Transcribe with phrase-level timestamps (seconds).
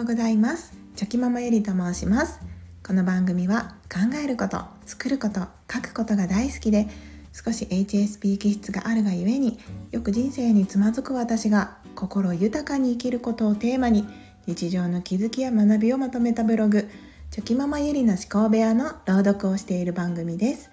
[0.00, 0.72] ようございます。
[0.96, 2.40] チョキママゆりと申します。
[2.82, 6.88] この番組は考えること作ること書くことが大好きで
[7.34, 9.58] 少し HSP 気質があるがゆえに
[9.90, 14.06] よく人生につまずく私が心豊かに生きることをテーマに
[14.46, 16.88] 日常の気づきや学びをまとめたブログ
[17.30, 20.70] チョキママゆりの思考部屋の朗読をしている番組です。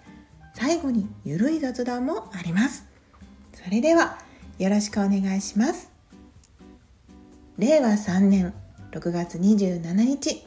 [0.54, 2.86] 最後にゆるい雑談もあります。
[3.62, 4.20] それでは
[4.58, 5.92] よろしくお願いします。
[7.58, 8.67] 令和3年。
[8.92, 10.46] 6月27日。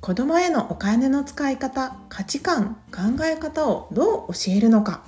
[0.00, 5.02] 子供へのお金の使い方価値観考え方をどう教えるのか。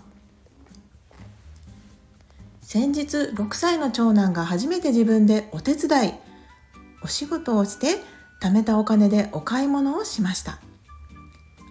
[2.62, 6.12] 先日6歳の長男が初めて自分でお手伝い
[7.02, 8.00] お仕事をして
[8.40, 10.58] 貯めたお金でお買い物をしました。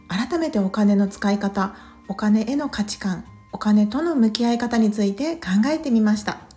[0.07, 1.76] 改めてお金の使い方
[2.07, 6.52] お金への価値観お金との向き合い方について考えてみました。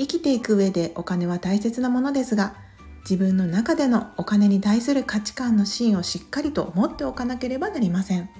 [0.00, 2.54] 生きていく上でお金は大切なものですが
[3.02, 8.30] 自分の中でのお金に対する価値観の芯をしっかりと持っておかなければなりません。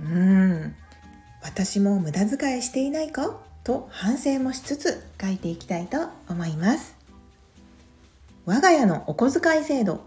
[0.00, 0.74] うーん。
[1.40, 6.96] 私も無駄遣いしていないかと反省もしつつ書いていきたいと思います。
[8.44, 10.00] 我が家のお小遣い制度。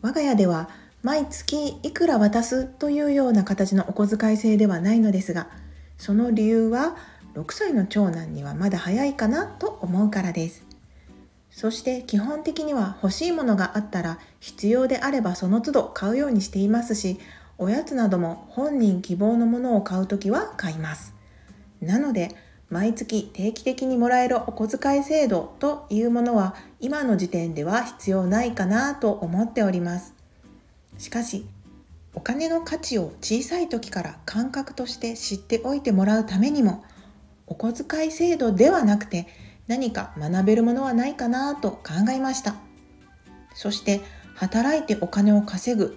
[0.00, 0.68] 我が家では
[1.02, 5.48] 毎月いくら渡すというような形のお小遣い制ではないのですが
[5.98, 6.96] その理由は
[7.34, 10.64] 6歳の長男にはまだ早いかなと思うからです。
[11.50, 17.20] そして基本的には欲しいものがあったら必要であればその都度買うようにしていますし
[17.58, 21.14] おやつなども本人希望のものを買う時は買います。
[21.80, 22.34] なので
[22.70, 30.14] 毎月定期的にもらえるお小遣い制度というものは今の時点では必要ないかなと思っております。
[30.96, 31.46] しかし
[32.14, 36.84] お金の価値を小さい時から感覚として知っておいてもらうためにも
[37.52, 39.26] お小遣い制度ではなくて
[39.66, 42.54] 何か学べるものはないかなと考えました。
[43.54, 44.00] そして
[44.34, 45.94] 働いてお金を稼ぐ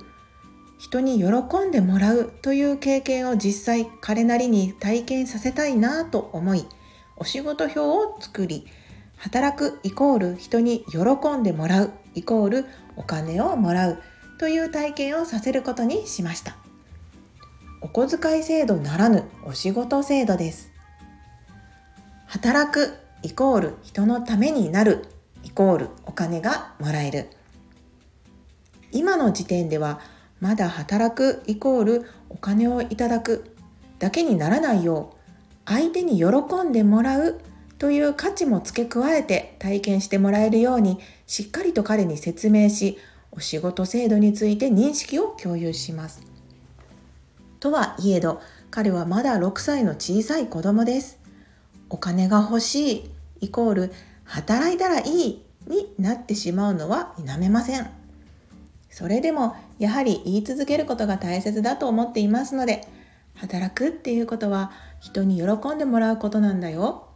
[0.77, 1.25] 人に喜
[1.66, 6.66] んでもらうという経験を実際彼なりに体験させたいなと思い
[7.16, 8.67] お仕事表を作り
[9.16, 12.66] 働くイコール人に喜んでもらうイコール
[12.97, 14.01] お金をもらう
[14.37, 16.57] という体験をさせることにしました。
[17.79, 20.74] お小遣い制度ならぬお仕事制度です。
[22.25, 22.93] 働く
[23.23, 25.05] イコール人のためになる
[25.43, 27.29] イコールお金がもらえる
[28.91, 29.99] 今の時点では
[30.39, 33.55] まだ働くイコールお金をいただく
[33.99, 35.15] だけにならないよう
[35.65, 36.27] 相手に喜
[36.63, 37.41] んでもらう
[37.77, 42.97] という価値も付け加えて体験してもらえるようにしっかりと彼に説明し
[43.31, 46.21] お仕事制度について認識を共有します。
[47.59, 51.24] とはいえど彼はまだ6歳の小さい子供です。
[51.90, 57.90] お金が欲しいイコール働いたらいいになってしまうのは否めません。
[58.90, 62.88] それでもやはり言い続けることが大切だと思っていますので
[63.34, 67.09] 働くっていうことは人に喜んでもらうことなんだよ。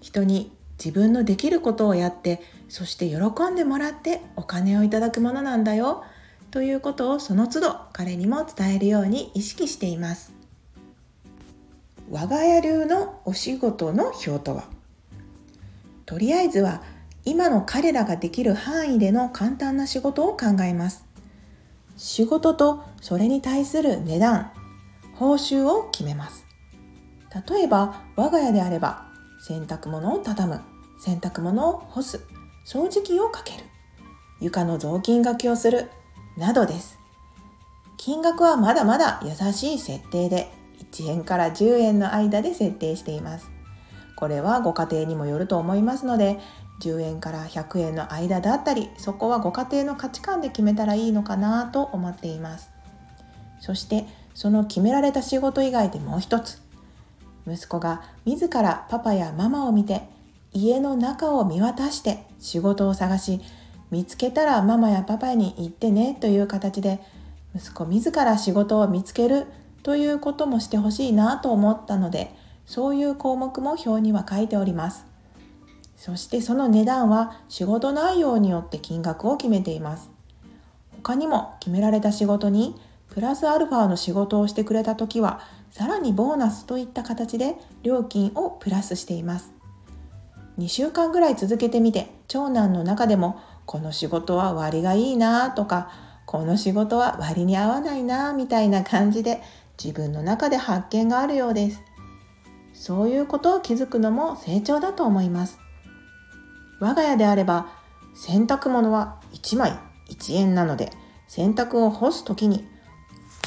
[0.00, 6.04] 人に自分のできることをやってそして喜んでもらってお金をいただくものなんだよ
[6.50, 10.35] ということをその都度彼にも伝えるように意識しています
[12.08, 14.64] 我が家流のお仕事の表とは？
[16.04, 16.82] とりあえずは
[17.24, 21.04] 今の彼らができる範囲での簡単な仕事を考えます。
[21.96, 24.52] 仕事とそれに対する値段
[25.14, 26.46] 報酬を決めます。
[27.48, 29.08] 例えば我が家であれば
[29.40, 30.60] 洗濯物を畳む
[31.00, 32.20] 洗濯物を干す
[32.64, 33.64] 掃除機をかける
[34.40, 35.90] 床の雑巾がけをする
[36.36, 37.00] などです。
[37.96, 43.50] 金額はまだまだ優しい設定で1円から10円の間で設定しています。
[44.16, 46.38] これはご家庭にもよると思いますので
[46.80, 52.70] 10円から100円の間だったりそこはご家庭の価値観で決めたらいいのかなと思っています。
[53.60, 56.60] そしてその決められた仕事以外でもう一つ。
[57.46, 60.02] 息子が自らパパやママを見て
[60.52, 63.40] 家の中を見渡して仕事を探し
[63.90, 66.98] 見つけたらママやパパに言ってねという形で
[67.54, 69.46] 息子自ら仕事を見つける
[69.86, 72.34] ということもしてほしいなと思ったので
[72.64, 75.06] そういう項目も表には書いております。
[75.94, 80.10] そしてその値段は仕事内容によって金額を決めています。
[80.90, 82.74] 他にも決められた仕事に
[83.10, 85.40] プラスアルファの仕事をしてくれた時は
[85.70, 87.54] さらにボーナスといった形で
[87.84, 89.52] 料金をプラスしています。
[90.58, 95.92] 2週間ぐらい続けてみて長男の中でもこの仕事は割がいいなとか
[96.24, 99.40] この仕事は割に合わないなみたいな感じで
[99.82, 101.82] 自分の中で発見があるようです。
[102.72, 105.58] そういうことを気づくのも成長だと思います。
[106.80, 107.68] 我が家であれば
[108.14, 109.78] 洗濯物は1枚
[110.10, 110.90] 1円なので
[111.26, 112.66] 洗濯を干す時に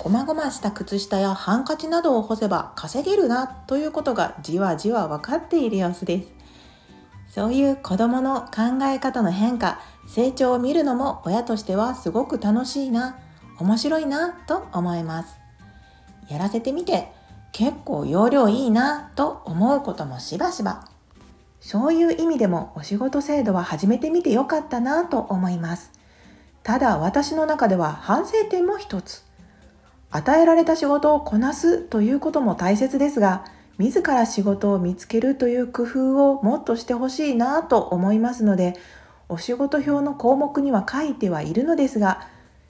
[0.01, 6.29] こまごました靴下やハンカチなどを干せば稼げるなということがじわじわ分かっている様子です。
[7.27, 13.19] そういう子供の考え方の変化成長を見るのも親としてはすごく楽しいな
[13.59, 15.38] 面白いなと思います。
[16.29, 17.11] やらせてみて。
[17.51, 20.87] 結構容量いいなと思うこともしばしば。
[21.59, 25.91] そういう意味でもお仕事制度は始めてみてよかったなと思います。
[26.63, 29.23] ただ私の中では反省点も一つ。
[30.11, 33.45] 与えられた仕事をこなすということも大切ですが
[33.77, 38.75] 自ら仕事を見つけるという工夫をもっとしてほしいなと思いますので
[39.27, 42.27] お仕事表の項目には書いてはいるのですが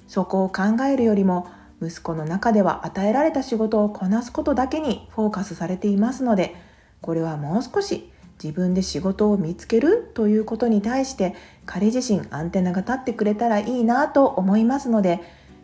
[0.10, 1.48] そこを考えるよりも
[1.82, 6.56] 息子の中では与えられた仕事をこなすことだけにフォーカスされていますので
[7.02, 8.12] これはもう少し
[8.42, 11.36] 自分で仕事を見つけるということに対して
[11.66, 15.20] 彼自身アンテナが立ってくれたらいいなと思いますので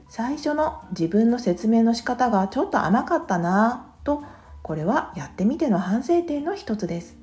[0.09, 4.23] 最初の自分の説明の仕方がちょっと甘かったなと
[4.61, 7.17] これはやってみての反省点の一つです。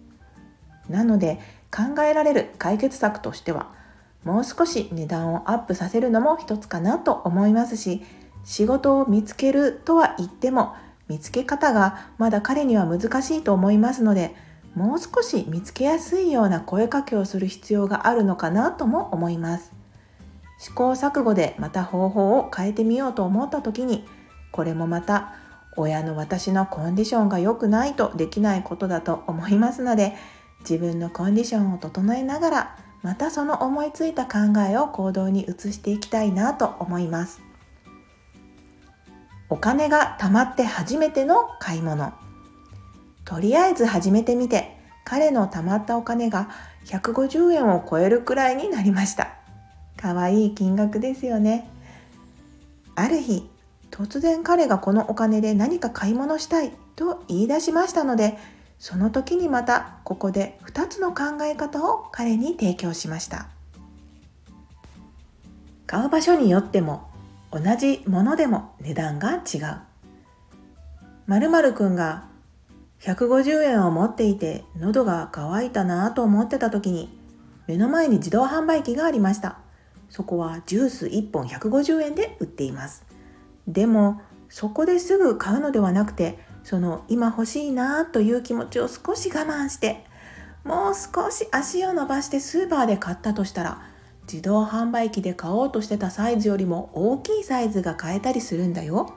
[0.89, 1.41] なので
[1.71, 3.71] 考えられる解決策としては
[4.25, 8.03] もう少し値段をアップさせるのも一つかなと思いますし
[8.45, 10.75] 仕事を見つけるとは言っても
[11.09, 14.35] 見つけ方がまだ彼には難しいと思いますので
[14.75, 19.73] もう少し見つけやすいような声かけをする必要があるのかなとも思います。
[20.59, 24.05] 試行錯誤でまた方法を変えてみようと思った時に
[24.53, 25.35] これもまた
[25.77, 30.15] 親の私のコンディションが良くないとできないことだと思いますので
[30.61, 37.52] 自分のコンディションを整えながらまたその思いついた考えを行動に移していきたいなと思います。
[39.53, 42.15] お金が貯まって初めての買い物。
[43.27, 46.49] とりあえず始めてみて彼の貯まったお金が
[46.87, 49.35] 150円を超えるくらいになりました。
[49.99, 51.69] かわいい金額ですよね。
[52.95, 53.47] ある日
[53.91, 58.39] 突然彼がこのお金で何か買い物したいと言い出しましたので
[58.79, 63.49] その時にまたここで2つの考え方を彼に提供しました。
[65.87, 67.12] 買う場所によっても
[67.53, 69.77] 同じものでも値段が違う。
[71.27, 72.25] 〇〇くんが
[73.01, 77.17] 150円を持っていて喉が渇いたなぁと思ってた時に
[77.67, 79.59] 目の前に自動販売機がありました。
[80.09, 83.05] そこはジュース1本150円で売っています。
[83.67, 90.05] でもそこですぐ買うのではなくてその今欲しいなという気持ちを少し我慢して
[90.65, 93.83] もう少し足を伸ばしてスーパーで買ったとしたら
[94.23, 99.15] 自動販売機で買おうとしてたサイズよりも大きいサイズが買えたりするんだよ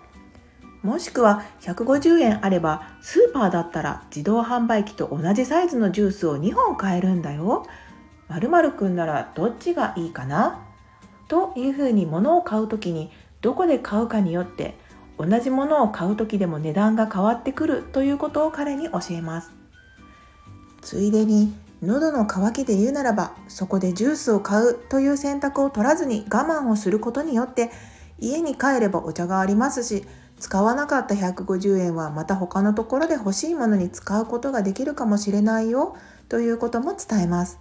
[0.86, 7.66] もしくは150円あればスーパーだったら自動販売機と同じサイズのジュースを2本買えるんだよ。
[8.30, 10.63] まるくんならどっちがいいかな？
[11.28, 13.12] というふうに物を買う時に
[13.42, 14.75] どこで買うかによって
[15.18, 19.51] 同じものを買う時でも値段が変わってくるということを彼に教えます。
[20.81, 21.51] ついでに
[21.86, 27.72] 喉の渇きで言うならばそこでジュースを買うという選択を取らずに我慢をすることによって
[28.20, 30.06] 家に帰ればお茶がありますし
[30.40, 35.96] 使わなかった150円はまた他のところで欲しいものに使うことができるかもしれないよ
[36.27, 37.60] ということも伝えます。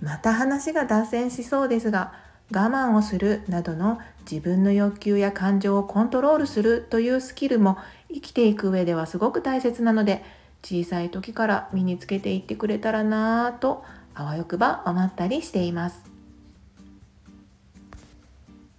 [0.00, 2.12] また話が脱線しそうですが
[2.50, 3.98] 我慢をするなどの
[4.30, 7.78] 自分の欲求や感情をコントロールするというスキルも
[8.12, 10.22] 生きていく上ではすごく大切なので
[10.62, 16.02] 小さい時から身につけていってくれたらなぁとあわよくば思ったりしています。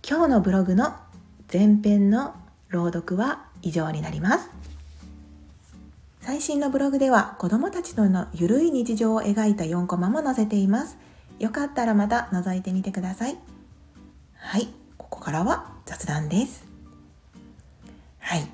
[0.07, 0.93] 今日のブログの
[1.51, 2.35] 前編の
[2.69, 4.49] 朗読は以上になります。
[6.21, 10.97] 最新のブログでは子供たちとのゆるい日常を描いた4コマも載せています。
[11.39, 13.37] よかったらまた覗いてみてください。
[14.35, 16.65] はいここからは雑談です。
[18.19, 18.47] はい、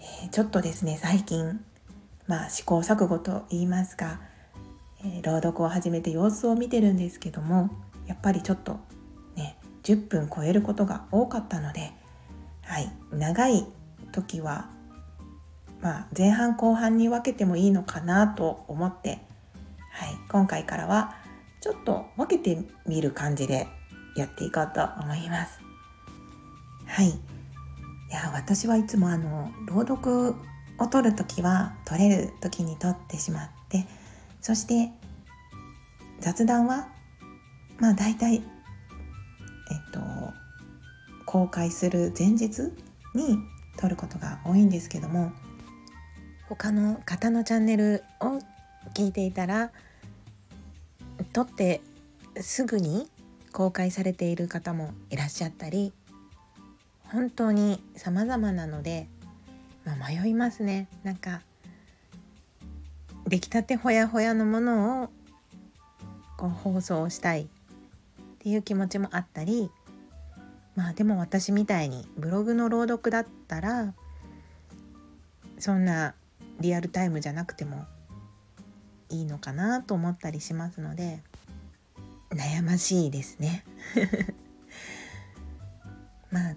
[0.00, 1.64] えー、ちょっとですね最近
[2.30, 4.20] まあ試行錯誤と言いますか、
[5.04, 7.70] えー、朗読を始めて様子を見てるんですけども
[8.06, 8.78] やっぱりちょっと
[9.34, 11.90] ね10分超えることが多かったので
[12.62, 13.66] はい長い
[14.12, 14.70] 時は
[15.82, 19.18] まあ、前半後半に分けてもいいのかなと思って、はい、
[20.28, 21.16] 今回からは
[21.62, 23.66] ちょっと分けてみる感じで
[24.14, 25.58] やっていこうと思います。
[26.86, 27.08] はい。
[27.08, 27.12] い
[28.10, 30.34] や、私はいつもあの、朗読
[30.80, 33.86] を取るときは、取れる時に取ってしまって、
[34.40, 34.90] そして
[36.18, 36.88] 雑談は、
[37.78, 38.42] まあ大体、えっ
[39.92, 40.00] と、
[41.26, 42.60] 公開する前日
[43.14, 43.38] に
[43.76, 45.32] 撮ることが多いんですけども
[46.48, 48.40] 他の方のチャンネルを
[48.94, 49.70] 聞いていたら
[51.32, 51.80] 撮って
[52.40, 53.08] すぐに
[53.52, 55.92] 公開されている方もいらっしゃったり
[57.12, 59.08] 本当に様々なので、
[59.84, 60.88] まあ、迷いますね。
[61.02, 61.42] なんか
[63.30, 65.08] 出来たてほやほやのものを
[66.36, 67.46] こう放送したいっ
[68.40, 69.70] ていう気持ちもあったり
[70.74, 73.94] まあでも私みたいにブログの朗読だったら
[75.58, 76.14] そんな
[76.58, 77.84] リアルタイムじゃなくても
[79.10, 81.20] いいのかなと思ったりしますので
[82.30, 83.64] 悩ましいですね。
[86.30, 86.56] まあ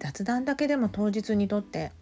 [0.00, 1.92] 雑談だけでも当日にとって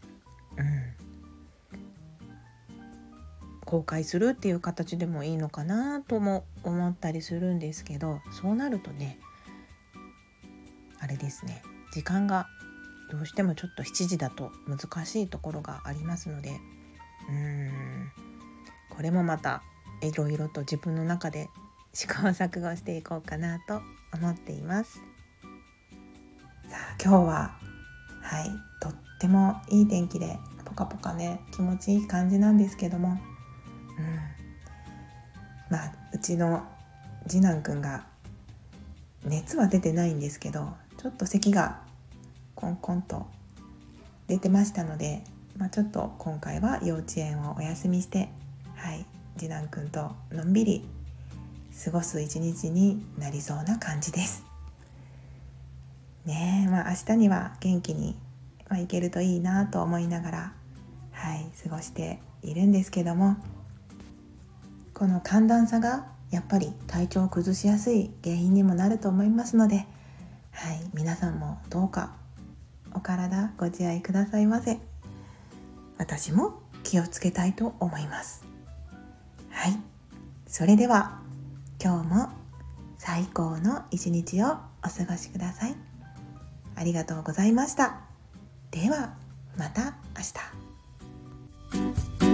[3.70, 9.20] 公開するっていう形でもいいのかなとも思ったりするんですけどそうなるとね
[10.98, 11.62] あれですね
[11.92, 12.48] 時間が
[13.12, 16.50] どうしてもちょっと7時だと難しいところがありますので
[17.28, 18.10] うーん
[18.90, 19.62] これもまた
[20.02, 21.48] いろいろと自分の中で
[21.92, 25.00] 試行錯誤していこうかなと思っています。
[26.68, 27.58] さあ今日は
[28.20, 28.50] はい
[28.80, 33.18] とってもいい天気でポカポカね気持ちいい感じなんですけども、
[34.00, 36.62] うん、まあうちの
[37.28, 38.04] 次男くんが
[39.24, 41.80] 熱は出てないんですけどちょっと咳が
[42.54, 43.26] コンコンと
[44.26, 45.22] 出てましたので、
[45.56, 48.28] まあ、ちょっと今回は幼稚園をお休みして
[48.76, 49.04] はい
[49.36, 50.84] 次男くんとのんびり
[51.84, 54.44] 過ごす一日になりそうな感じです。
[56.26, 58.14] ねえまあ明日には元気に、
[58.68, 60.52] まあ、いけるといいなと思いながら
[61.12, 63.36] はい過ごしているんですけども
[65.00, 69.86] この寒暖差がやっぱり体調を崩しやすい原因にもなると思いますので、
[70.52, 72.12] はい、皆さんもどうか
[72.92, 74.78] お体ご自愛くださいませ。
[75.96, 78.44] 私も気をつけたいと思います。
[79.48, 79.78] はい
[80.46, 81.18] それでは
[81.82, 82.28] 今日も
[82.98, 84.48] 最高の一日を
[84.84, 85.76] お過ごしください。
[86.76, 88.00] ありがとうございました。
[88.70, 89.14] では
[89.56, 90.24] また明
[92.20, 92.29] 日。